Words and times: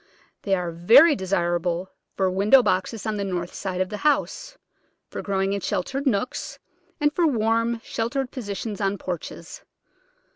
They 0.41 0.55
are 0.55 0.71
very 0.71 1.15
desirable 1.15 1.91
for 2.17 2.27
window 2.31 2.63
boxes 2.63 3.05
on 3.05 3.17
the 3.17 3.23
north 3.23 3.53
side 3.53 3.79
of 3.81 3.89
the 3.89 3.97
house, 3.97 4.57
for 5.11 5.21
growing 5.21 5.53
in 5.53 5.61
sheltered 5.61 6.07
nooks, 6.07 6.57
and 6.99 7.13
for 7.13 7.27
warm, 7.27 7.79
sheltered 7.83 8.31
positions 8.31 8.81
on 8.81 8.97
porches. 8.97 9.61